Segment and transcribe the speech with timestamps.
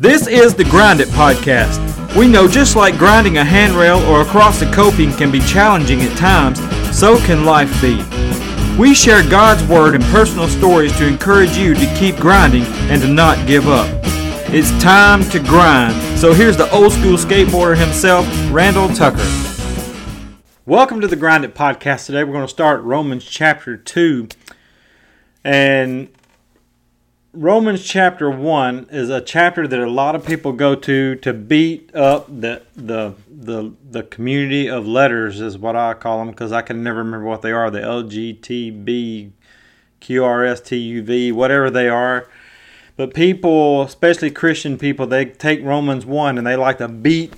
[0.00, 2.16] This is the Grind It Podcast.
[2.16, 6.16] We know just like grinding a handrail or across a coping can be challenging at
[6.16, 6.58] times,
[6.98, 8.02] so can life be.
[8.78, 13.08] We share God's Word and personal stories to encourage you to keep grinding and to
[13.08, 13.90] not give up.
[14.48, 16.18] It's time to grind.
[16.18, 19.28] So here's the old school skateboarder himself, Randall Tucker.
[20.64, 22.06] Welcome to the Grind It Podcast.
[22.06, 24.28] Today we're going to start Romans chapter 2.
[25.44, 26.08] And
[27.32, 31.94] Romans chapter 1 is a chapter that a lot of people go to to beat
[31.94, 36.62] up the the the, the community of letters is what I call them because I
[36.62, 37.70] can never remember what they are.
[37.70, 39.30] The LGTB
[40.00, 42.28] QRSTUV whatever they are.
[42.96, 47.32] But people especially Christian people they take Romans 1 and they like to beat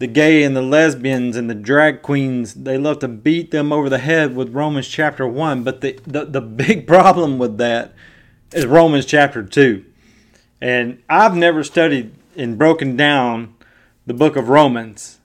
[0.00, 2.54] the gay and the lesbians and the drag queens.
[2.54, 6.24] They love to beat them over the head with Romans chapter 1 but the the,
[6.24, 7.94] the big problem with that
[8.52, 9.84] is Romans chapter 2.
[10.60, 13.54] And I've never studied and broken down
[14.06, 15.18] the book of Romans.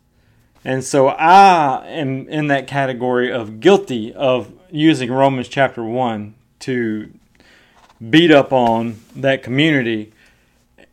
[0.63, 7.11] And so I am in that category of guilty of using Romans chapter 1 to
[8.09, 10.13] beat up on that community.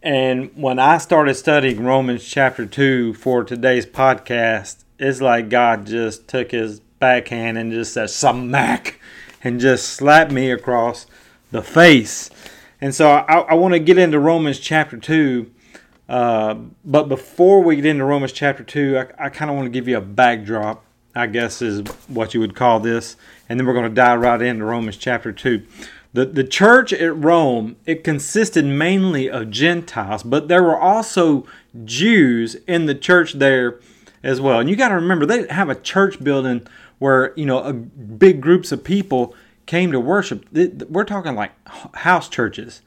[0.03, 6.29] And when I started studying Romans chapter 2 for today's podcast, it's like God just
[6.29, 9.01] took his backhand and just said, smack,
[9.43, 11.07] and just slapped me across
[11.51, 12.31] the face.
[12.81, 15.51] And so I, I want to get into Romans chapter 2.
[16.09, 19.71] Uh, but before we get into Romans chapter 2, I, I kind of want to
[19.71, 20.85] give you a backdrop,
[21.15, 23.17] I guess is what you would call this.
[23.49, 25.63] And then we're going to dive right into Romans chapter 2.
[26.13, 31.45] The, the church at Rome, it consisted mainly of Gentiles, but there were also
[31.85, 33.81] Jews in the church there
[34.23, 34.61] as well.
[34.61, 36.67] And you got to remember, they have a church building
[36.99, 39.35] where, you know, a, big groups of people
[39.67, 40.47] came to worship.
[40.53, 41.53] We're talking like
[41.97, 42.83] house churches.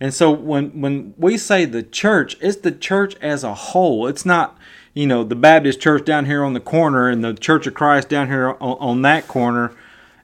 [0.00, 4.06] And so when when we say the church, it's the church as a whole.
[4.06, 4.58] It's not,
[4.94, 8.08] you know, the Baptist church down here on the corner and the Church of Christ
[8.08, 9.74] down here on, on that corner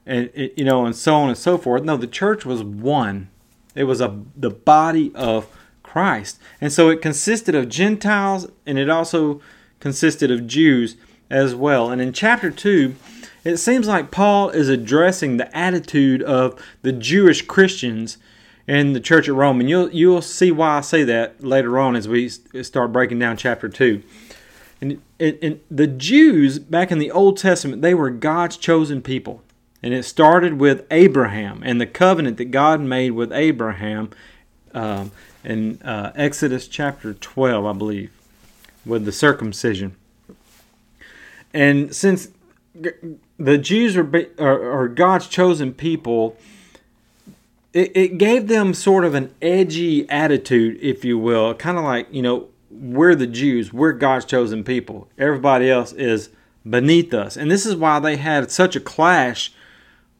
[0.05, 1.83] and you know and so on and so forth.
[1.83, 3.29] No, the church was one.
[3.75, 5.47] It was a the body of
[5.81, 6.39] Christ.
[6.61, 9.41] And so it consisted of Gentiles and it also
[9.79, 10.95] consisted of Jews
[11.29, 11.89] as well.
[11.89, 12.95] And in chapter 2,
[13.43, 18.17] it seems like Paul is addressing the attitude of the Jewish Christians
[18.67, 21.95] in the church at Rome, and you'll you'll see why I say that later on
[21.95, 24.03] as we start breaking down chapter two.
[24.79, 29.41] And, and, and the Jews back in the Old Testament, they were God's chosen people,
[29.81, 34.11] and it started with Abraham and the covenant that God made with Abraham
[34.73, 35.11] um,
[35.43, 38.11] in uh, Exodus chapter twelve, I believe,
[38.85, 39.95] with the circumcision.
[41.53, 42.29] And since
[43.43, 44.09] the Jews are,
[44.39, 46.37] are, are God's chosen people,
[47.73, 52.07] it, it gave them sort of an edgy attitude, if you will, kind of like,
[52.11, 55.07] you know, we're the Jews, we're God's chosen people.
[55.17, 56.29] Everybody else is
[56.67, 57.35] beneath us.
[57.35, 59.51] And this is why they had such a clash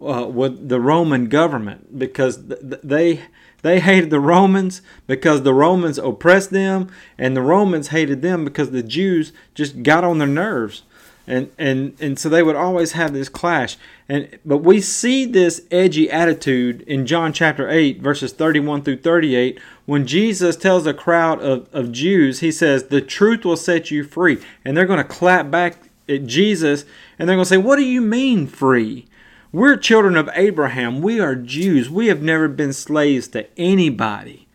[0.01, 3.22] uh, with the Roman government because th- they
[3.61, 8.72] they hated the Romans because the Romans oppressed them, and the Romans hated them because
[8.72, 10.84] the Jews just got on their nerves
[11.25, 13.78] and and and so they would always have this clash.
[14.09, 19.59] And but we see this edgy attitude in john chapter 8 verses 31 through 38
[19.85, 24.03] when jesus tells a crowd of, of jews he says the truth will set you
[24.03, 24.41] free.
[24.66, 25.78] And they're going to clap back
[26.09, 26.84] at jesus
[27.17, 29.05] and they're going to say what do you mean free?
[29.53, 31.01] We're children of abraham.
[31.01, 31.90] We are jews.
[31.90, 34.47] We have never been slaves to anybody.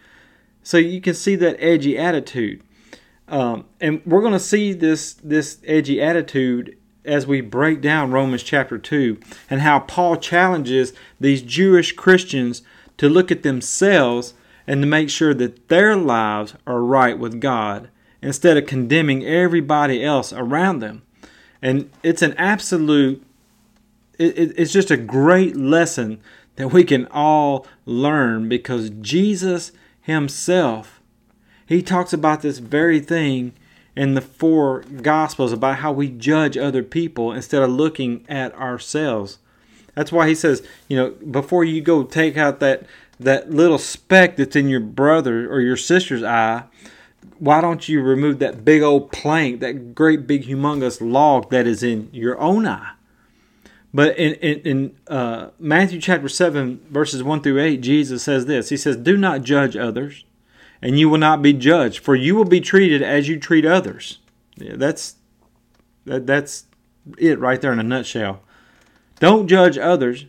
[0.62, 2.62] So you can see that edgy attitude
[3.28, 8.42] um, and we're going to see this this edgy attitude as we break down Romans
[8.42, 9.18] chapter 2
[9.48, 12.62] and how Paul challenges these Jewish Christians
[12.98, 14.34] to look at themselves
[14.66, 17.88] and to make sure that their lives are right with God
[18.20, 21.02] instead of condemning everybody else around them.
[21.62, 23.24] And it's an absolute,
[24.18, 26.20] it, it's just a great lesson
[26.56, 29.72] that we can all learn because Jesus
[30.02, 30.97] Himself
[31.68, 33.52] he talks about this very thing
[33.94, 39.38] in the four gospels about how we judge other people instead of looking at ourselves.
[39.94, 42.84] That's why he says, you know, before you go take out that
[43.20, 46.62] that little speck that's in your brother or your sister's eye,
[47.40, 51.82] why don't you remove that big old plank, that great big humongous log that is
[51.82, 52.92] in your own eye?
[53.92, 58.68] But in, in, in uh, Matthew chapter 7, verses 1 through 8, Jesus says this
[58.68, 60.24] He says, Do not judge others,
[60.80, 64.18] and you will not be judged, for you will be treated as you treat others.
[64.56, 65.16] Yeah, that's
[66.04, 66.66] that, that's
[67.16, 68.42] it right there in a nutshell.
[69.20, 70.26] Don't judge others,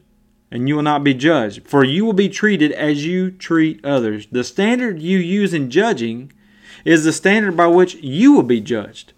[0.52, 4.28] and you will not be judged, for you will be treated as you treat others.
[4.32, 6.32] The standard you use in judging
[6.86, 9.14] is the standard by which you will be judged.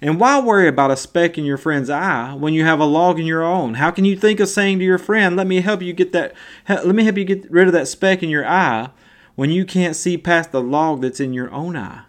[0.00, 3.20] And why worry about a speck in your friend's eye when you have a log
[3.20, 3.74] in your own?
[3.74, 6.34] How can you think of saying to your friend, "Let me help you get that
[6.68, 8.88] let me help you get rid of that speck in your eye,"
[9.34, 12.04] when you can't see past the log that's in your own eye?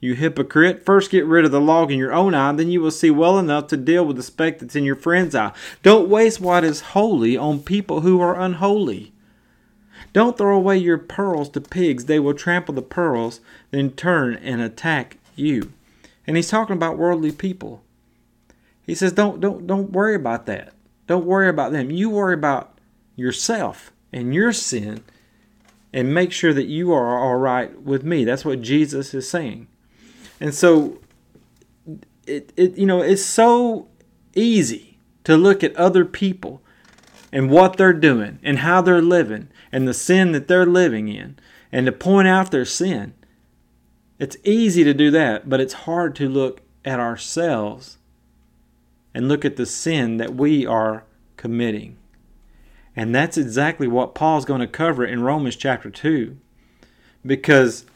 [0.00, 2.92] You hypocrite, first get rid of the log in your own eye, then you will
[2.92, 5.52] see well enough to deal with the speck that's in your friend's eye.
[5.82, 9.12] Don't waste what is holy on people who are unholy.
[10.12, 13.40] Don't throw away your pearls to pigs, they will trample the pearls,
[13.70, 15.72] then turn and attack you.
[16.26, 17.82] And he's talking about worldly people.
[18.86, 20.72] He says, don't, don't, don't worry about that.
[21.06, 21.90] Don't worry about them.
[21.90, 22.78] You worry about
[23.16, 25.02] yourself and your sin
[25.92, 28.24] and make sure that you are all right with me.
[28.24, 29.68] That's what Jesus is saying.
[30.40, 30.98] And so
[32.26, 33.88] it, it you know, it's so
[34.34, 36.62] easy to look at other people
[37.32, 41.38] and what they're doing and how they're living and the sin that they're living in
[41.70, 43.14] and to point out their sin
[44.18, 47.98] it's easy to do that, but it's hard to look at ourselves
[49.14, 51.04] and look at the sin that we are
[51.36, 51.97] committing.
[52.98, 56.36] And that's exactly what Paul's going to cover in Romans chapter 2.
[57.24, 57.86] Because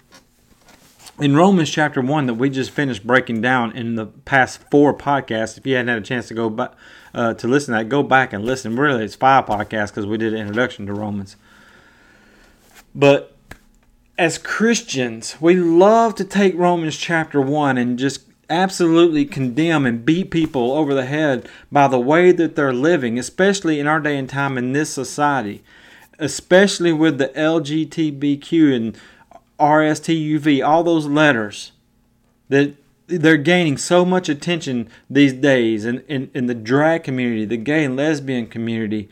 [1.18, 5.58] in Romans chapter 1 that we just finished breaking down in the past four podcasts,
[5.58, 6.74] if you hadn't had a chance to go back
[7.14, 8.76] uh, to listen to that, go back and listen.
[8.76, 11.34] Really, it's five podcasts because we did an introduction to Romans.
[12.94, 13.36] But
[14.16, 18.20] as Christians, we love to take Romans chapter 1 and just
[18.52, 23.80] absolutely condemn and beat people over the head by the way that they're living, especially
[23.80, 25.62] in our day and time in this society,
[26.18, 28.98] especially with the LGBTQ and
[29.58, 31.72] RSTUV, all those letters
[32.48, 32.74] that
[33.06, 37.84] they're gaining so much attention these days in, in, in the drag community, the gay
[37.84, 39.08] and lesbian community,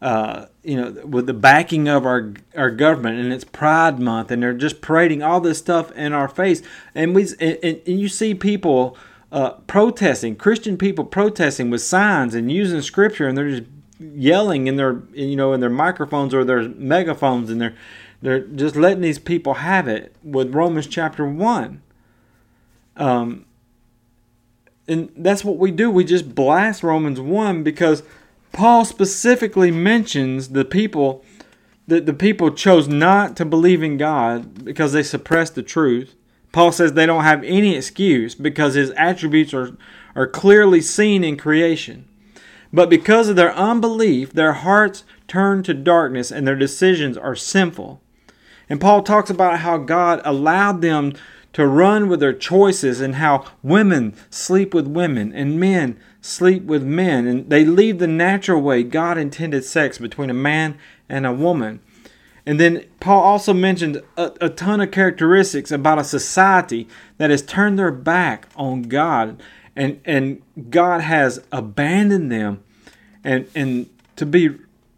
[0.00, 4.42] uh, you know, with the backing of our our government, and it's Pride Month, and
[4.42, 6.62] they're just parading all this stuff in our face,
[6.94, 8.96] and we and, and you see people
[9.32, 14.76] uh, protesting, Christian people protesting with signs and using scripture, and they're just yelling in
[14.76, 17.74] their you know in their microphones or their megaphones, and they're
[18.22, 21.82] they're just letting these people have it with Romans chapter one.
[22.96, 23.46] Um,
[24.88, 25.90] and that's what we do.
[25.90, 28.02] We just blast Romans one because
[28.52, 31.24] Paul specifically mentions the people
[31.86, 36.14] that the people chose not to believe in God because they suppressed the truth.
[36.52, 39.76] Paul says they don't have any excuse because his attributes are,
[40.14, 42.06] are clearly seen in creation.
[42.72, 48.02] But because of their unbelief, their hearts turn to darkness and their decisions are sinful.
[48.68, 51.14] And Paul talks about how God allowed them
[51.54, 56.82] to run with their choices and how women sleep with women and men sleep with
[56.82, 60.78] men and they leave the natural way God intended sex between a man
[61.08, 61.80] and a woman.
[62.44, 66.88] And then Paul also mentioned a, a, ton of characteristics about a society
[67.18, 69.42] that has turned their back on God
[69.76, 72.64] and, and God has abandoned them.
[73.22, 74.50] And, and to be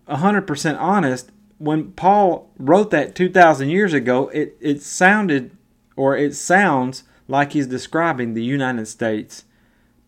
[0.08, 5.56] 100% honest, when Paul wrote that 2,000 years ago, it, it sounded
[5.96, 9.44] or it sounds like he's describing the United States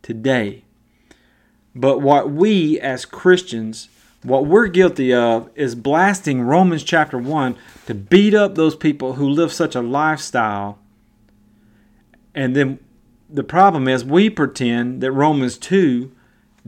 [0.01, 0.65] today.
[1.75, 3.89] But what we as Christians,
[4.23, 9.29] what we're guilty of is blasting Romans chapter 1 to beat up those people who
[9.29, 10.79] live such a lifestyle.
[12.35, 12.79] And then
[13.29, 16.13] the problem is we pretend that Romans 2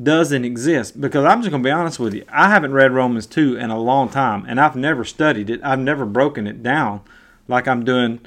[0.03, 2.25] doesn't exist because I'm just going to be honest with you.
[2.29, 5.61] I haven't read Romans 2 in a long time and I've never studied it.
[5.63, 7.03] I've never broken it down
[7.47, 8.21] like I'm doing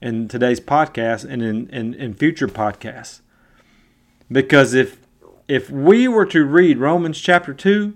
[0.00, 3.20] in today's podcast and in, in, in future podcasts.
[4.30, 4.98] Because if
[5.48, 7.94] if we were to read Romans chapter 2,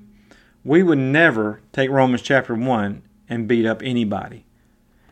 [0.65, 4.47] we would never take Romans chapter 1 and beat up anybody.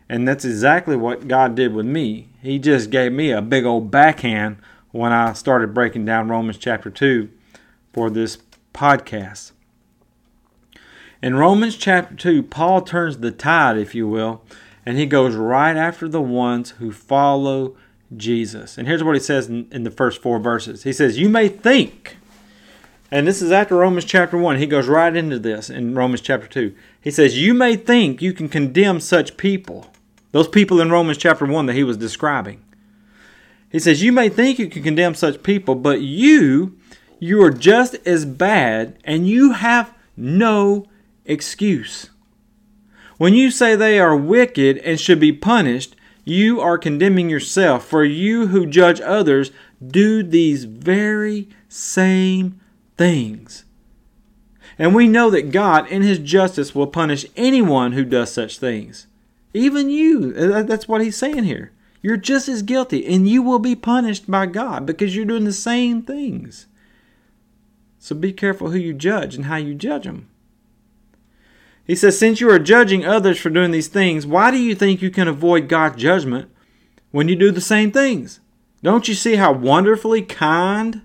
[0.08, 2.30] And that's exactly what God did with me.
[2.42, 4.56] He just gave me a big old backhand
[4.90, 7.28] when I started breaking down Romans chapter 2
[7.92, 8.38] for this
[8.74, 9.52] podcast.
[11.22, 14.42] In Romans chapter 2, Paul turns the tide, if you will,
[14.86, 17.76] and he goes right after the ones who follow
[18.16, 18.78] Jesus.
[18.78, 22.16] And here's what he says in, the first four verses He says, You may think,
[23.10, 26.46] and this is after Romans chapter 1, he goes right into this in Romans chapter
[26.46, 26.74] 2.
[27.00, 29.90] He says, You may think you can condemn such people,
[30.32, 32.62] those people in Romans chapter 1 that he was describing.
[33.70, 36.78] He says, You may think you can condemn such people, but you,
[37.18, 40.86] you are just as bad, and you have no
[41.24, 42.10] excuse.
[43.16, 48.04] When you say they are wicked and should be punished, you are condemning yourself, for
[48.04, 49.50] you who judge others
[49.84, 52.60] do these very same
[53.00, 53.64] things.
[54.78, 59.06] And we know that God, in His justice, will punish anyone who does such things.
[59.54, 60.32] Even you.
[60.32, 61.72] That's what He's saying here.
[62.02, 65.52] You're just as guilty, and you will be punished by God because you're doing the
[65.52, 66.66] same things.
[67.98, 70.28] So be careful who you judge and how you judge them.
[71.86, 75.00] He says, Since you are judging others for doing these things, why do you think
[75.00, 76.50] you can avoid God's judgment
[77.12, 78.40] when you do the same things?
[78.82, 81.00] Don't you see how wonderfully kind,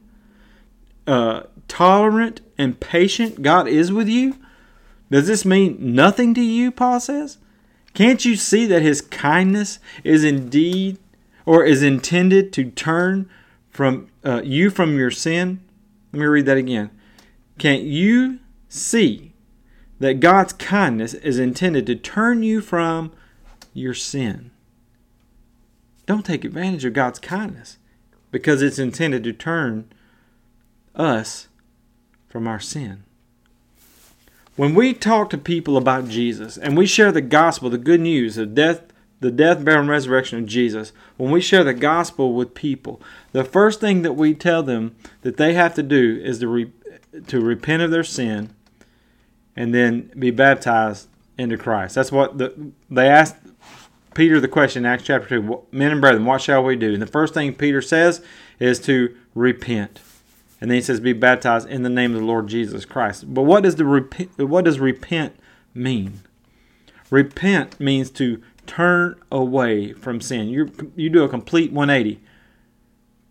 [1.08, 1.44] uh,
[1.76, 4.38] tolerant, and patient God is with you?
[5.12, 7.38] Does this mean nothing to you, Paul says?
[7.94, 10.98] Can't you see that his kindness is indeed
[11.46, 13.30] or is intended to turn
[13.70, 15.60] from uh, you from your sin?
[16.14, 16.92] Let me read that again.
[17.58, 18.40] Can't you
[18.70, 19.34] see
[20.00, 23.12] that God's kindness is intended to turn you from
[23.74, 24.52] your sin?
[26.06, 27.80] Don't take advantage of God's kindness
[28.32, 29.92] because it's intended to turn
[30.96, 31.50] us
[32.36, 33.02] from our sin.
[34.58, 38.38] When we talk to people about Jesus and we share the gospel, the good news
[38.38, 38.82] of death,
[39.22, 43.02] the death, burial, and resurrection of Jesus, when we share the gospel with people,
[43.32, 46.74] the first thing that we tell them that they have to do is to, re-
[47.28, 48.50] to repent of their sin
[49.56, 51.96] and then be baptized into Christ.
[51.96, 53.38] That's what the, they asked
[54.14, 56.92] Peter the question in Acts chapter 2 Men and brethren, what shall we do?
[56.92, 58.22] And the first thing Peter says
[58.60, 60.02] is to repent.
[60.62, 63.44] And then he says, "Be baptized in the name of the Lord Jesus Christ." But
[63.44, 64.38] what does the repent?
[64.38, 65.34] What does repent
[65.74, 66.22] mean?
[67.10, 70.50] Repent means to turn away from sin.
[70.50, 72.20] You you do a complete 180.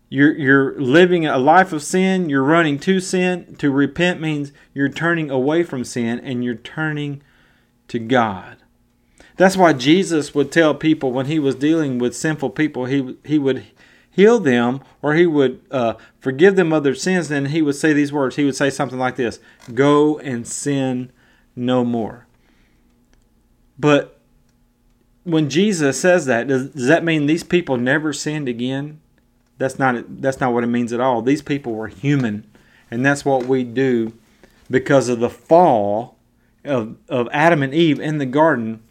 [0.09, 2.29] You're you're living a life of sin.
[2.29, 3.55] You're running to sin.
[3.57, 7.21] To repent means you're turning away from sin and you're turning
[7.87, 8.57] to God.
[9.37, 13.37] That's why Jesus would tell people when he was dealing with sinful people, he he
[13.37, 13.63] would
[14.15, 17.91] heal them or he would uh, forgive them of their sins, then he would say
[17.91, 18.37] these words.
[18.37, 19.39] He would say something like this
[19.73, 21.11] Go and sin
[21.55, 22.25] no more.
[23.77, 24.19] But
[25.23, 29.01] when Jesus says that, does, does that mean these people never sinned again?
[29.57, 31.21] That's not that's not what it means at all.
[31.21, 32.49] These people were human,
[32.89, 34.13] and that's what we do
[34.69, 36.17] because of the fall
[36.63, 38.81] of, of Adam and Eve in the garden.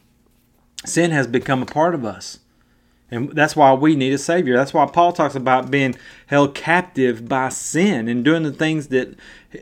[0.84, 2.38] Sin has become a part of us.
[3.14, 4.56] And that's why we need a Savior.
[4.56, 5.94] That's why Paul talks about being
[6.26, 9.16] held captive by sin and doing the things that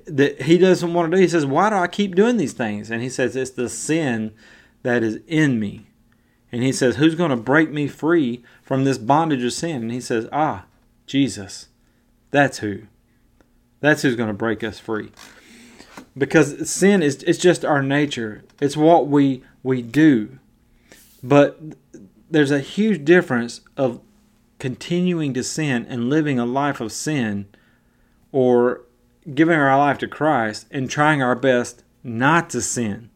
[0.06, 1.22] that he doesn't want to do.
[1.22, 2.90] He says, Why do I keep doing these things?
[2.90, 4.32] And he says, It's the sin
[4.82, 5.86] that is in me.
[6.50, 9.82] And he says, Who's going to break me free from this bondage of sin?
[9.82, 10.64] And he says, Ah,
[11.06, 11.68] Jesus.
[12.30, 12.84] That's who.
[13.80, 15.10] That's who's going to break us free.
[16.16, 18.44] Because sin is it's just our nature.
[18.60, 20.38] It's what we we do.
[21.22, 21.60] But
[22.32, 24.00] there's a huge difference of
[24.58, 27.46] continuing to sin and living a life of sin
[28.32, 28.82] or
[29.34, 33.10] giving our life to Christ and trying our best not to sin.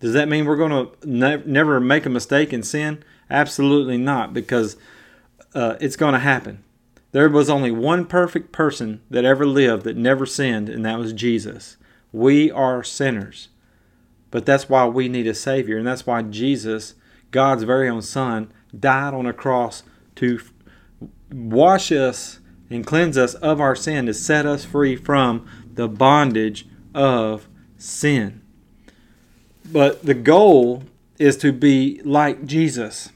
[0.00, 3.02] Does that mean we're going to ne- never make a mistake in sin?
[3.30, 4.76] Absolutely not, because
[5.54, 6.64] uh, it's going to happen.
[7.12, 11.12] There was only one perfect person that ever lived that never sinned, and that was
[11.12, 11.76] Jesus.
[12.12, 13.48] We are sinners.
[14.30, 16.94] But that's why we need a Savior, and that's why Jesus
[17.30, 19.82] God's very own Son, died on a cross
[20.16, 20.40] to
[21.30, 26.66] wash us and cleanse us of our sin, to set us free from the bondage
[26.94, 28.42] of sin.
[29.70, 30.84] But the goal
[31.18, 33.10] is to be like Jesus.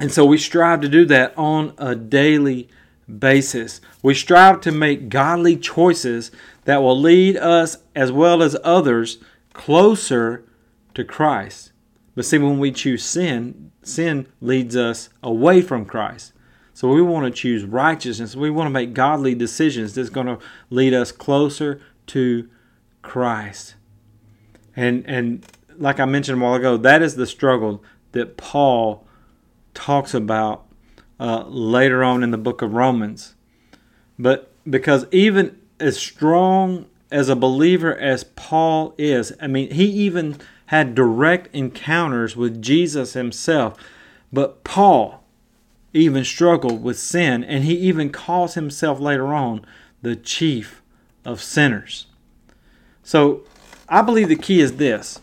[0.00, 2.68] And so we strive to do that on a daily
[3.18, 3.80] basis.
[4.02, 6.30] We strive to make godly choices
[6.64, 9.18] that will lead us as well as others
[9.52, 10.44] closer
[10.94, 11.72] to Christ.
[12.14, 16.32] But see, when we choose sin, sin leads us away from Christ.
[16.72, 18.34] So we want to choose righteousness.
[18.34, 20.38] We want to make godly decisions that's going to
[20.70, 22.48] lead us closer to
[23.02, 23.76] Christ.
[24.76, 25.46] And and
[25.78, 29.06] like I mentioned a while ago, that is the struggle that Paul
[29.72, 30.66] talks about
[31.18, 33.34] uh, later on in the book of Romans.
[34.18, 40.38] But because even as strong as a believer as Paul is, I mean, he even
[40.74, 43.78] had direct encounters with Jesus himself.
[44.32, 45.22] But Paul
[45.92, 49.64] even struggled with sin, and he even calls himself later on
[50.02, 50.82] the chief
[51.24, 52.06] of sinners.
[53.04, 53.44] So
[53.88, 55.20] I believe the key is this.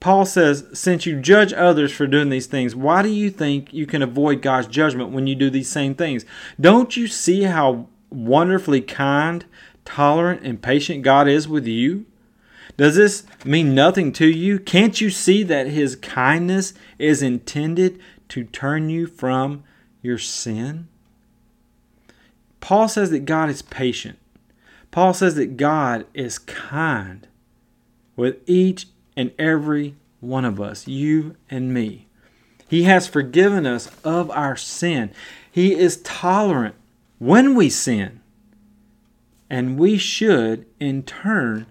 [0.00, 3.86] Paul says, Since you judge others for doing these things, why do you think you
[3.86, 6.24] can avoid God's judgment when you do these same things?
[6.60, 9.44] Don't you see how wonderfully kind,
[9.84, 12.06] tolerant, and patient God is with you?
[12.80, 14.58] Does this mean nothing to you?
[14.58, 19.64] Can't you see that His kindness is intended to turn you from
[20.00, 20.88] your sin?
[22.60, 24.18] Paul says that God is patient.
[24.90, 27.28] Paul says that God is kind
[28.16, 32.06] with each and every one of us, you and me.
[32.66, 35.10] He has forgiven us of our sin.
[35.52, 36.76] He is tolerant
[37.18, 38.22] when we sin.
[39.50, 41.66] And we should, in turn,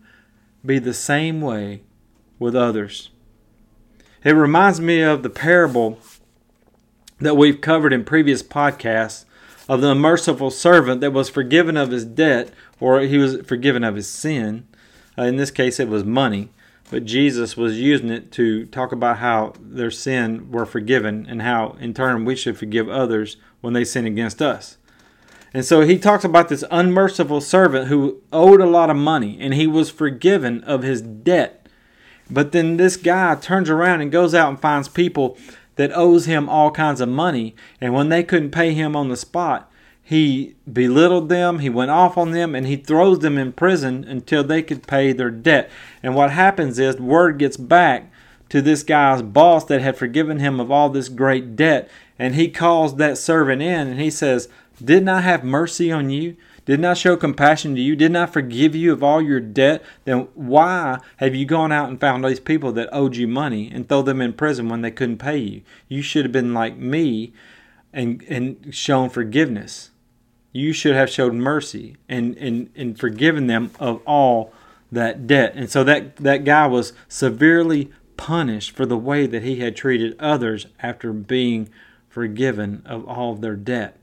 [0.65, 1.83] be the same way
[2.37, 3.09] with others.
[4.23, 5.99] It reminds me of the parable
[7.19, 9.25] that we've covered in previous podcasts
[9.67, 13.95] of the merciful servant that was forgiven of his debt, or he was forgiven of
[13.95, 14.67] his sin.
[15.17, 16.49] Uh, in this case, it was money.
[16.89, 21.77] But Jesus was using it to talk about how their sin were forgiven and how,
[21.79, 24.78] in turn, we should forgive others when they sin against us.
[25.53, 29.53] And so he talks about this unmerciful servant who owed a lot of money and
[29.53, 31.67] he was forgiven of his debt.
[32.29, 35.37] But then this guy turns around and goes out and finds people
[35.75, 37.55] that owes him all kinds of money.
[37.81, 39.71] And when they couldn't pay him on the spot,
[40.03, 44.43] he belittled them, he went off on them, and he throws them in prison until
[44.43, 45.69] they could pay their debt.
[46.01, 48.11] And what happens is word gets back
[48.49, 52.49] to this guy's boss that had forgiven him of all this great debt, and he
[52.49, 54.49] calls that servant in and he says,
[54.83, 56.35] Didn't I have mercy on you?
[56.65, 57.95] Didn't I show compassion to you?
[57.95, 59.83] Didn't I forgive you of all your debt?
[60.05, 63.87] Then why have you gone out and found these people that owed you money and
[63.87, 65.61] throw them in prison when they couldn't pay you?
[65.87, 67.33] You should have been like me
[67.91, 69.91] and, and shown forgiveness
[70.51, 74.53] you should have showed mercy and, and, and forgiven them of all
[74.91, 75.53] that debt.
[75.55, 80.15] And so that, that guy was severely punished for the way that he had treated
[80.19, 81.69] others after being
[82.09, 83.98] forgiven of all of their debt.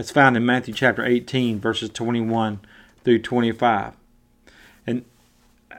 [0.00, 2.60] That's found in Matthew chapter 18, verses 21
[3.04, 3.92] through 25.
[4.86, 5.04] And,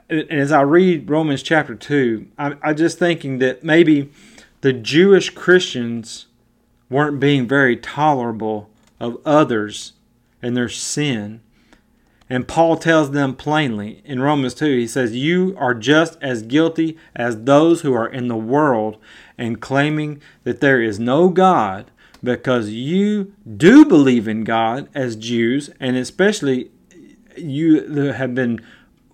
[0.08, 4.12] and as I read Romans chapter 2, I, I'm just thinking that maybe
[4.60, 6.26] the Jewish Christians
[6.88, 9.94] weren't being very tolerable of others
[10.40, 11.40] and their sin.
[12.30, 16.96] And Paul tells them plainly in Romans 2, he says, You are just as guilty
[17.16, 18.98] as those who are in the world
[19.36, 21.90] and claiming that there is no God
[22.22, 26.70] because you do believe in God as Jews, and especially
[27.36, 28.60] you have been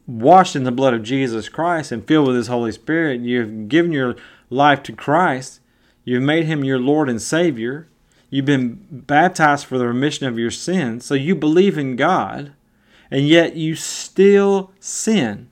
[0.06, 3.20] washed in the blood of Jesus Christ and filled with His Holy Spirit.
[3.20, 4.16] You've given your
[4.50, 5.60] life to Christ,
[6.04, 7.88] you've made Him your Lord and Savior.
[8.30, 11.06] You've been baptized for the remission of your sins.
[11.06, 12.52] So you believe in God,
[13.10, 15.48] and yet you still sin.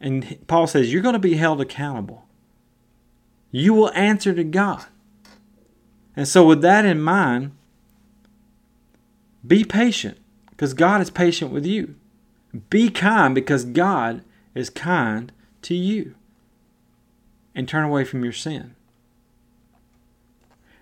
[0.00, 2.26] And Paul says you're going to be held accountable.
[3.52, 4.84] You will answer to God.
[6.18, 7.52] And so, with that in mind,
[9.46, 10.18] be patient
[10.50, 11.94] because God is patient with you.
[12.70, 15.30] Be kind because God is kind
[15.62, 16.16] to you.
[17.54, 18.74] And turn away from your sin.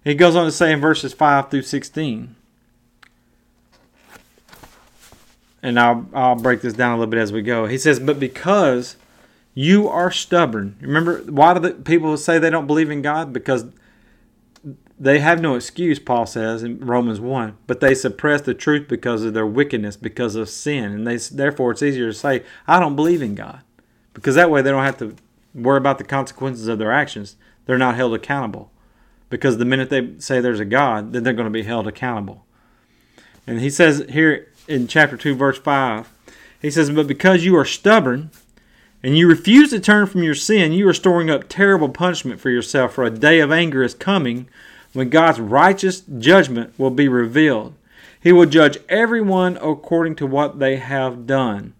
[0.02, 2.34] He goes on to say in verses 5 through 16,
[5.62, 7.66] and I'll, I'll break this down a little bit as we go.
[7.66, 8.96] He says, But because
[9.52, 13.34] you are stubborn, remember, why do the people say they don't believe in God?
[13.34, 13.66] Because
[14.98, 19.22] they have no excuse, Paul says in Romans 1, but they suppress the truth because
[19.22, 20.92] of their wickedness, because of sin.
[20.92, 23.60] And they, therefore, it's easier to say, I don't believe in God.
[24.14, 25.14] Because that way they don't have to
[25.54, 27.36] worry about the consequences of their actions.
[27.66, 28.70] They're not held accountable
[29.28, 32.46] because the minute they say there's a God, then they're going to be held accountable.
[33.46, 36.12] And he says here in chapter 2, verse 5,
[36.62, 38.30] he says, But because you are stubborn
[39.02, 42.50] and you refuse to turn from your sin, you are storing up terrible punishment for
[42.50, 44.48] yourself, for a day of anger is coming
[44.96, 47.74] when God's righteous judgment will be revealed.
[48.18, 51.74] He will judge everyone according to what they have done.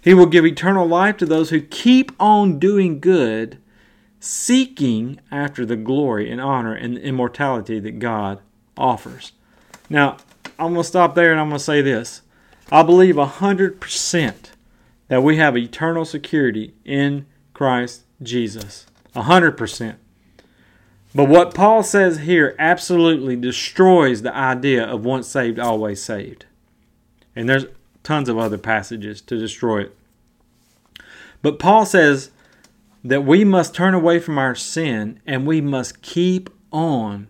[0.00, 3.58] He will give eternal life to those who keep on doing good
[4.20, 8.40] seeking after the glory and honor and immortality that God
[8.76, 9.32] offers.
[9.88, 10.18] Now,
[10.56, 12.22] I'm going to stop there and I'm going to say this.
[12.70, 14.34] I believe 100%
[15.08, 18.86] that we have eternal security in Christ Jesus.
[19.16, 19.96] 100%.
[21.14, 26.46] But what Paul says here absolutely destroys the idea of once saved, always saved.
[27.34, 27.66] And there's
[28.02, 29.96] tons of other passages to destroy it.
[31.42, 32.30] But Paul says
[33.02, 37.28] that we must turn away from our sin and we must keep on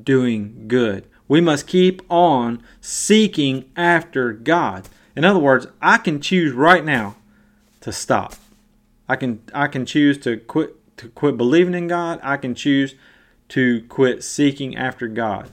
[0.00, 1.04] doing good.
[1.26, 4.88] We must keep on seeking after God.
[5.16, 7.16] In other words, I can choose right now
[7.80, 8.34] to stop.
[9.08, 12.20] I can I can choose to quit to quit believing in God.
[12.22, 12.94] I can choose
[13.48, 15.52] to quit seeking after God.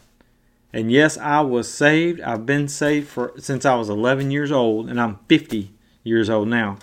[0.73, 2.19] And yes, I was saved.
[2.19, 5.71] I've been saved for since I was 11 years old and I'm 50
[6.03, 6.77] years old now.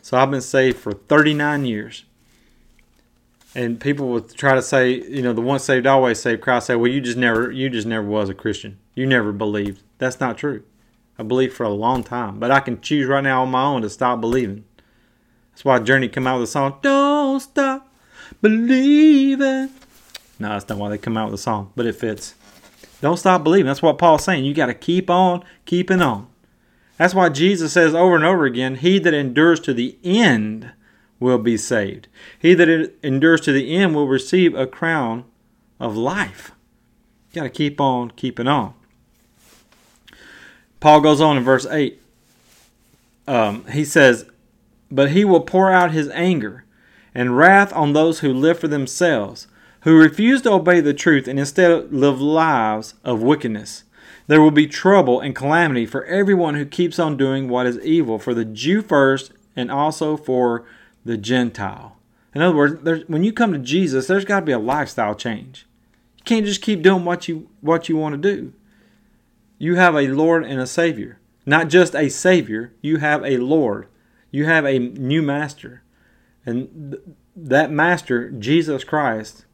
[0.00, 2.04] So I've been saved for 39 years.
[3.54, 6.76] And people will try to say, you know, the once saved always saved crowd say,
[6.76, 8.78] well, you just never, you just never was a Christian.
[8.94, 9.82] You never believed.
[9.98, 10.62] That's not true.
[11.18, 13.82] I believed for a long time, but I can choose right now on my own
[13.82, 14.64] to stop believing.
[15.50, 17.87] That's why Journey come out with the song, "Don't Stop
[18.40, 19.70] Believing."
[20.38, 22.34] No, that's not why they come out with the song, but it fits.
[23.00, 23.66] Don't stop believing.
[23.66, 24.44] That's what Paul's saying.
[24.44, 26.28] You got to keep on keeping on.
[26.96, 30.72] That's why Jesus says over and over again, He that endures to the end
[31.20, 32.08] will be saved.
[32.38, 35.24] He that endures to the end will receive a crown
[35.80, 36.52] of life.
[37.30, 38.74] You got to keep on keeping on.
[40.80, 42.00] Paul goes on in verse 8.
[43.26, 44.26] Um, he says,
[44.90, 46.64] But he will pour out his anger
[47.14, 49.46] and wrath on those who live for themselves,
[49.82, 53.84] who refuse to obey the truth and instead live lives of wickedness.
[54.26, 58.18] There will be trouble and calamity for everyone who keeps on doing what is evil,
[58.18, 60.66] for the Jew first and also for
[61.04, 61.96] the Gentile.
[62.34, 65.66] In other words, when you come to Jesus, there's got to be a lifestyle change.
[66.18, 68.52] You can't just keep doing what you what you want to do.
[69.56, 71.18] You have a Lord and a Savior.
[71.46, 73.88] Not just a Savior, you have a Lord.
[74.30, 75.82] You have a new master.
[76.48, 77.02] And th-
[77.36, 79.44] that master, Jesus Christ,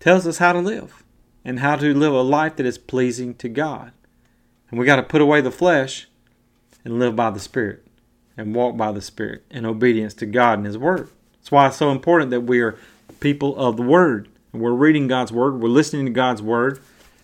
[0.00, 1.04] tells us how to live
[1.44, 3.92] and how to live a life that is pleasing to God.
[4.68, 6.08] And we got to put away the flesh
[6.84, 7.86] and live by the Spirit
[8.36, 11.08] and walk by the Spirit in obedience to God and His Word.
[11.34, 12.76] That's why it's so important that we are
[13.20, 14.28] people of the Word.
[14.52, 16.80] And we're reading God's Word, we're listening to God's Word,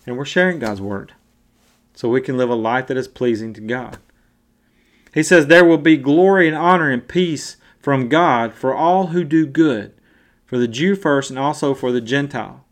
[0.07, 1.13] and we're sharing God's Word
[1.93, 3.99] so we can live a life that is pleasing to God.
[5.13, 9.23] He says, There will be glory and honor and peace from God for all who
[9.23, 9.93] do good,
[10.45, 12.65] for the Jew first and also for the Gentile.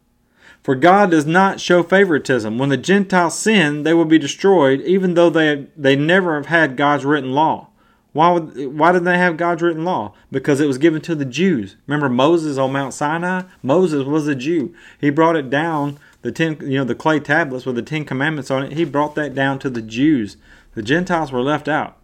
[0.61, 2.59] For God does not show favoritism.
[2.59, 6.77] When the Gentiles sin, they will be destroyed, even though they, they never have had
[6.77, 7.69] God's written law.
[8.13, 10.15] Why, would, why did they have God's written law?
[10.33, 11.77] Because it was given to the Jews.
[11.87, 13.43] Remember Moses on Mount Sinai?
[13.63, 14.75] Moses was a Jew.
[15.01, 18.51] He brought it down the ten, you know, the clay tablets with the Ten Commandments
[18.51, 18.73] on it.
[18.73, 20.37] He brought that down to the Jews.
[20.75, 21.99] The Gentiles were left out.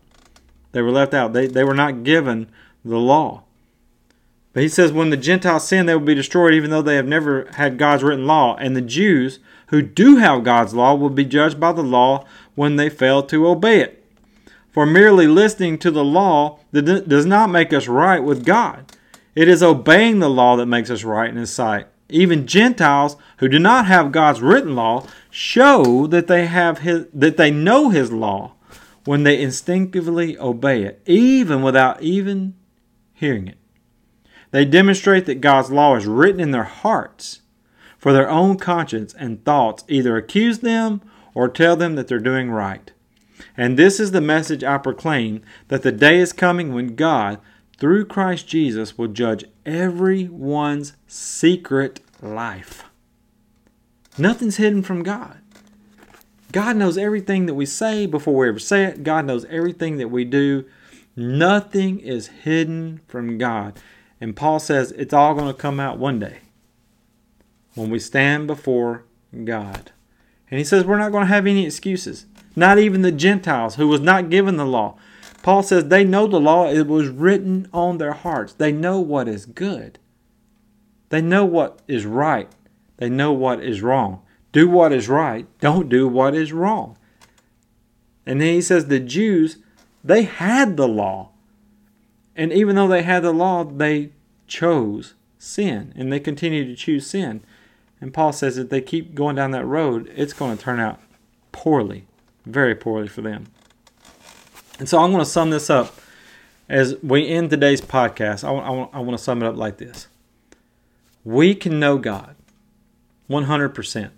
[0.71, 1.33] They were left out.
[1.33, 2.49] They they were not given
[2.85, 3.45] the law.
[4.53, 7.07] But he says, when the Gentiles sin, they will be destroyed, even though they have
[7.07, 8.57] never had God's written law.
[8.57, 9.39] And the Jews
[9.69, 12.25] who do have God's law will be judged by the law
[12.57, 14.05] when they fail to obey it.
[14.73, 18.93] For merely listening to the law does not make us right with God.
[19.35, 21.87] It is obeying the law that makes us right in His sight.
[22.09, 27.37] Even Gentiles who do not have God's written law show that they have his, that
[27.37, 28.55] they know his law
[29.05, 32.55] when they instinctively obey it, even without even
[33.21, 33.59] hearing it.
[34.51, 37.43] They demonstrate that God's law is written in their hearts,
[37.99, 41.03] for their own conscience and thoughts either accuse them
[41.35, 42.91] or tell them that they're doing right.
[43.57, 47.39] And this is the message I proclaim that the day is coming when God,
[47.79, 52.85] through Christ Jesus, will judge everyone's secret life.
[54.19, 55.39] Nothing's hidden from God.
[56.53, 59.05] God knows everything that we say before we ever say it.
[59.05, 60.65] God knows everything that we do.
[61.21, 63.79] Nothing is hidden from God.
[64.23, 66.39] And Paul says it's all going to come out one day
[67.75, 69.05] when we stand before
[69.45, 69.93] God.
[70.51, 72.25] And he says we're not going to have any excuses.
[72.57, 74.97] Not even the Gentiles who was not given the law.
[75.43, 78.55] Paul says they know the law, it was written on their hearts.
[78.55, 79.99] They know what is good.
[81.11, 82.49] They know what is right.
[82.97, 84.23] They know what is wrong.
[84.53, 85.47] Do what is right.
[85.61, 86.97] Don't do what is wrong.
[88.25, 89.59] And then he says the Jews,
[90.03, 91.31] they had the law.
[92.37, 94.11] And even though they had the law, they
[94.47, 95.93] chose sin.
[95.97, 97.43] And they continue to choose sin.
[98.01, 101.01] And Paul says if they keep going down that road, it's going to turn out
[101.53, 102.07] poorly,
[102.47, 103.47] very poorly for them.
[104.79, 105.95] And so I'm going to sum this up
[106.69, 108.45] as we end today's podcast.
[108.45, 110.09] I, I, I want to sum it up like this
[111.25, 112.37] We can know God
[113.29, 114.11] 100%.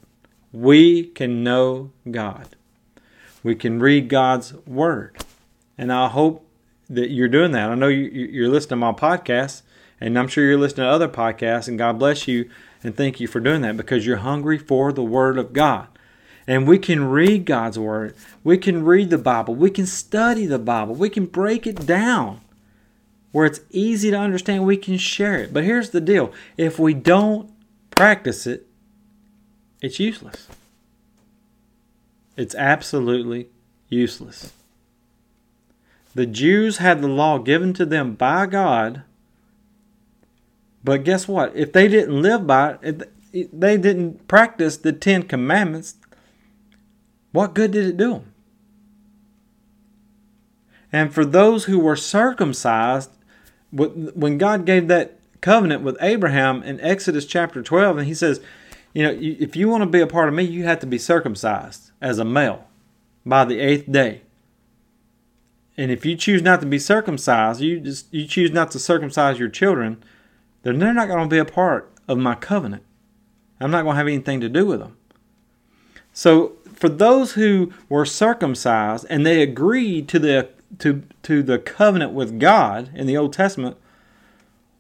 [0.53, 2.57] We can know God.
[3.43, 5.17] We can read God's Word.
[5.77, 6.47] And I hope
[6.89, 7.71] that you're doing that.
[7.71, 9.63] I know you're listening to my podcast,
[10.01, 12.51] and I'm sure you're listening to other podcasts, and God bless you
[12.83, 15.87] and thank you for doing that because you're hungry for the Word of God.
[16.47, 18.15] And we can read God's Word.
[18.43, 19.55] We can read the Bible.
[19.55, 20.95] We can study the Bible.
[20.95, 22.41] We can break it down
[23.31, 24.65] where it's easy to understand.
[24.67, 25.53] We can share it.
[25.53, 27.51] But here's the deal if we don't
[27.91, 28.67] practice it,
[29.81, 30.49] it's useless.
[32.37, 33.49] It's absolutely
[33.89, 34.53] useless.
[36.15, 39.03] The Jews had the law given to them by God,
[40.85, 41.55] but guess what?
[41.57, 45.95] If they didn't live by it, they didn't practice the Ten Commandments,
[47.33, 48.33] what good did it do them?
[50.93, 53.11] And for those who were circumcised,
[53.71, 58.43] when God gave that covenant with Abraham in Exodus chapter 12, and he says,
[58.93, 60.99] you know, if you want to be a part of me, you have to be
[60.99, 62.69] circumcised as a male
[63.25, 64.21] by the eighth day.
[65.77, 69.39] And if you choose not to be circumcised, you just you choose not to circumcise
[69.39, 70.03] your children,
[70.63, 72.83] then they're not going to be a part of my covenant.
[73.61, 74.97] I'm not going to have anything to do with them.
[76.13, 80.49] So for those who were circumcised and they agreed to the
[80.81, 83.77] to to the covenant with God in the Old Testament,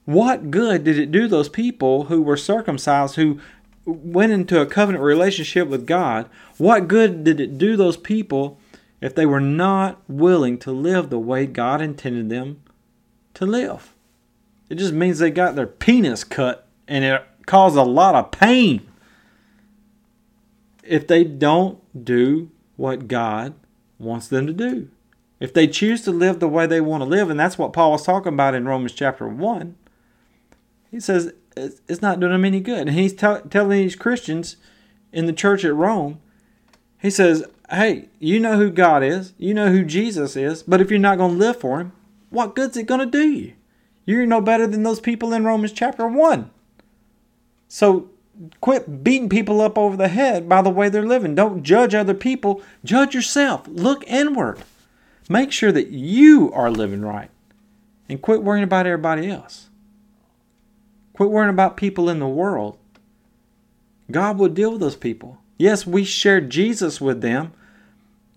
[0.04, 3.40] what good did it do those people who were circumcised who
[3.84, 6.28] went into a covenant relationship with God?
[6.58, 8.58] What good did it do those people
[9.02, 12.62] if they were not willing to live the way God intended them
[13.34, 13.92] to live?
[14.70, 18.88] It just means they got their penis cut and it caused a lot of pain
[20.82, 23.54] if they don't do what God
[23.98, 24.88] wants them to do.
[25.40, 27.92] If they choose to live the way they want to live, and that's what Paul
[27.92, 29.76] was talking about in Romans chapter 1,
[30.90, 32.88] he says it's not doing them any good.
[32.88, 34.56] And he's t- telling these Christians
[35.12, 36.20] in the church at Rome,
[37.00, 40.90] he says, hey, you know who God is, you know who Jesus is, but if
[40.90, 41.92] you're not going to live for him,
[42.30, 43.54] what good's it going to do you?
[44.04, 46.50] You're no better than those people in Romans chapter 1.
[47.68, 48.10] So
[48.60, 51.34] quit beating people up over the head by the way they're living.
[51.34, 53.66] Don't judge other people, judge yourself.
[53.68, 54.62] Look inward.
[55.28, 57.30] Make sure that you are living right
[58.08, 59.68] and quit worrying about everybody else.
[61.14, 62.76] Quit worrying about people in the world.
[64.10, 65.38] God will deal with those people.
[65.56, 67.52] Yes, we share Jesus with them,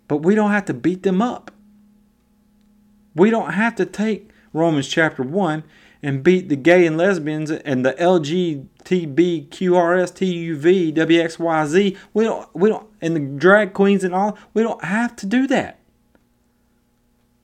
[0.08, 1.52] but we don't have to beat them up.
[3.16, 5.64] We don't have to take Romans chapter 1
[6.04, 11.98] and beat the gay and lesbians and the LGTB, QRS, TUV, WXYZ.
[12.14, 14.38] We don't, we don't, and the drag queens and all.
[14.54, 15.80] We don't have to do that.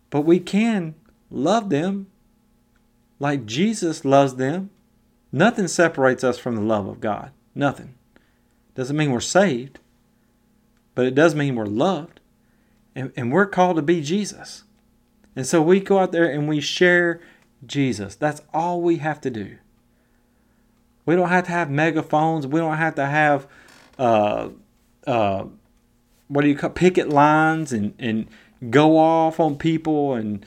[0.09, 0.95] But we can
[1.29, 2.07] love them
[3.19, 4.69] like Jesus loves them.
[5.31, 7.31] Nothing separates us from the love of God.
[7.55, 7.95] Nothing.
[8.75, 9.79] Doesn't mean we're saved,
[10.95, 12.20] but it does mean we're loved.
[12.95, 14.63] And, and we're called to be Jesus.
[15.35, 17.21] And so we go out there and we share
[17.65, 18.15] Jesus.
[18.15, 19.57] That's all we have to do.
[21.05, 22.45] We don't have to have megaphones.
[22.45, 23.47] We don't have to have
[23.97, 24.49] uh,
[25.07, 25.45] uh,
[26.27, 28.27] what do you call picket lines and, and
[28.69, 30.45] go off on people and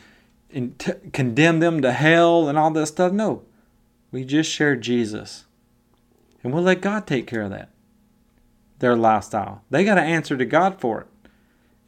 [0.52, 3.12] and t- condemn them to hell and all that stuff.
[3.12, 3.42] No,
[4.12, 5.44] we just share Jesus,
[6.42, 7.70] and we'll let God take care of that.
[8.78, 9.62] Their lifestyle.
[9.70, 11.06] They got to answer to God for it.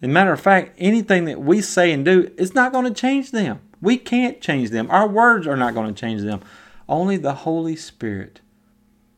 [0.03, 3.31] A matter of fact, anything that we say and do, is not going to change
[3.31, 3.61] them.
[3.81, 4.91] We can't change them.
[4.91, 6.41] Our words are not going to change them.
[6.89, 8.41] Only the Holy Spirit,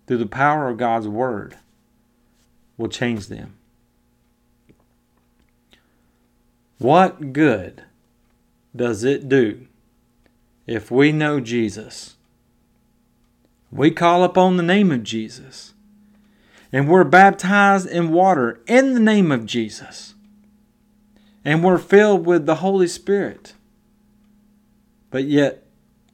[0.07, 1.57] through the power of God's Word,
[2.77, 3.55] will change them.
[6.79, 7.83] What good
[8.75, 9.67] does it do
[10.67, 12.15] if we know Jesus?
[13.73, 15.75] We call upon the name of Jesus
[16.73, 20.15] and we're baptized in water in the name of Jesus
[21.49, 23.55] and we're filled with the Holy Spirit
[25.11, 25.65] but yet,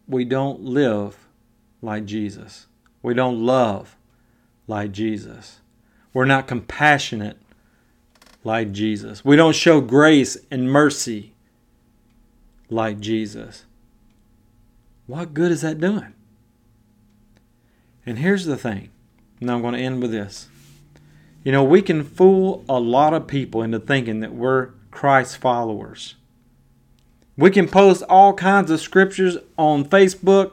[0.07, 1.27] we don't live
[1.83, 2.67] like Jesus.
[3.03, 3.97] We don't love
[4.67, 5.61] like Jesus.
[6.13, 7.39] We're not compassionate
[8.45, 9.25] like Jesus.
[9.25, 11.35] We don't show grace and mercy
[12.71, 13.65] like Jesus.
[15.07, 16.15] What good is that doing?
[18.07, 18.91] And here's the thing.
[19.41, 20.49] and I'm going to end with this.
[21.43, 26.15] You know, we can fool a lot of people into thinking that we're Christ followers.
[27.37, 30.53] We can post all kinds of scriptures on Facebook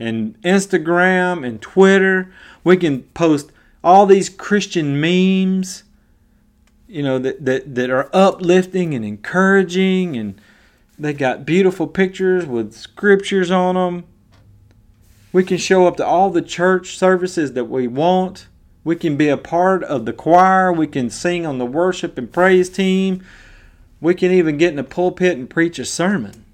[0.00, 2.32] and Instagram and Twitter.
[2.64, 3.52] We can post
[3.84, 5.84] all these Christian memes,
[6.88, 10.40] you know, that, that, that are uplifting and encouraging, and
[10.98, 14.04] they got beautiful pictures with scriptures on them.
[15.32, 18.48] We can show up to all the church services that we want.
[18.82, 20.72] We can be a part of the choir.
[20.72, 23.24] We can sing on the worship and praise team.
[24.00, 26.44] We can even get in the pulpit and preach a sermon.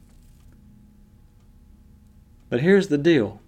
[2.49, 3.41] But here's the deal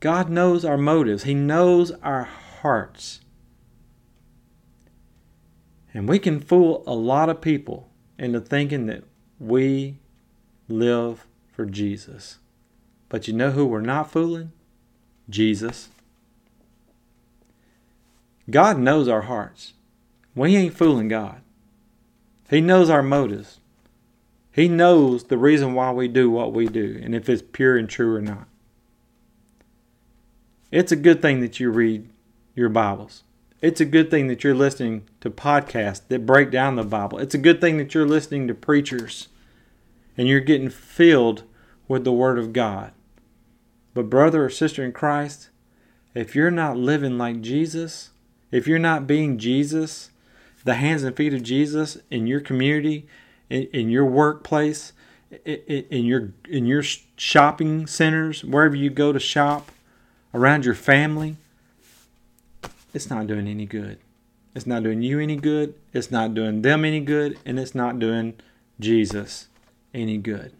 [0.00, 3.20] God knows our motives, He knows our hearts.
[5.92, 9.02] And we can fool a lot of people into thinking that
[9.40, 9.96] we
[10.68, 12.38] live for Jesus.
[13.08, 14.52] But you know who we're not fooling?
[15.28, 15.88] Jesus.
[18.48, 19.74] God knows our hearts.
[20.34, 21.39] We ain't fooling God.
[22.50, 23.60] He knows our motives.
[24.50, 27.88] He knows the reason why we do what we do and if it's pure and
[27.88, 28.48] true or not.
[30.72, 32.10] It's a good thing that you read
[32.56, 33.22] your Bibles.
[33.60, 37.18] It's a good thing that you're listening to podcasts that break down the Bible.
[37.18, 39.28] It's a good thing that you're listening to preachers
[40.16, 41.44] and you're getting filled
[41.86, 42.90] with the Word of God.
[43.94, 45.50] But, brother or sister in Christ,
[46.14, 48.10] if you're not living like Jesus,
[48.50, 50.10] if you're not being Jesus,
[50.64, 53.06] the hands and feet of Jesus in your community,
[53.48, 54.92] in, in your workplace,
[55.44, 56.82] in, in your in your
[57.16, 59.70] shopping centers, wherever you go to shop,
[60.34, 61.36] around your family.
[62.92, 63.98] it's not doing any good.
[64.54, 65.74] It's not doing you any good.
[65.92, 67.38] It's not doing them any good.
[67.44, 68.34] And it's not doing
[68.80, 69.48] Jesus
[69.94, 70.52] any good.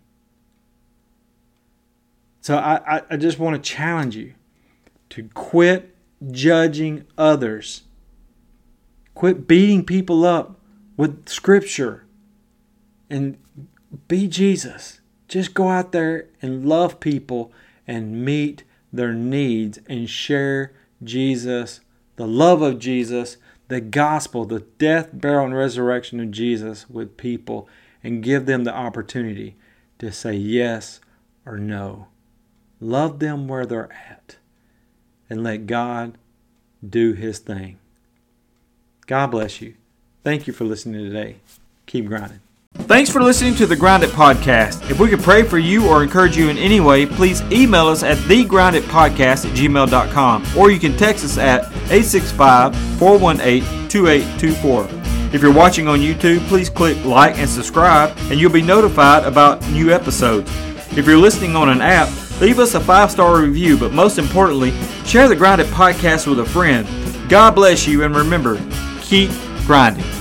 [2.40, 4.34] So I, I, I just want to challenge you
[5.10, 5.94] to quit
[6.30, 7.82] judging others.
[9.20, 10.58] Quit beating people up
[10.96, 12.06] with Scripture
[13.10, 13.36] and
[14.08, 15.02] be Jesus.
[15.28, 17.52] Just go out there and love people
[17.86, 20.72] and meet their needs and share
[21.04, 21.80] Jesus,
[22.16, 23.36] the love of Jesus,
[23.68, 27.68] the gospel, the death, burial, and resurrection of Jesus with people
[28.02, 29.54] and give them the opportunity
[29.98, 30.98] to say yes
[31.44, 32.06] or no.
[32.80, 34.36] Love them where they're at
[35.28, 36.16] and let God
[36.82, 37.76] do His thing.
[39.10, 39.74] God bless you.
[40.22, 41.34] Thank you for listening today.
[41.86, 42.38] Keep grinding.
[42.74, 44.88] Thanks for listening to the Grind It Podcast.
[44.88, 48.04] If we could pray for you or encourage you in any way, please email us
[48.04, 55.34] at thegrinditpodcast at gmail.com or you can text us at 865 418 2824.
[55.34, 59.60] If you're watching on YouTube, please click like and subscribe and you'll be notified about
[59.70, 60.48] new episodes.
[60.96, 62.08] If you're listening on an app,
[62.40, 64.70] leave us a five star review, but most importantly,
[65.04, 66.86] share the Grind It Podcast with a friend.
[67.28, 68.56] God bless you, and remember,
[69.10, 69.32] keep
[69.66, 70.19] grinding.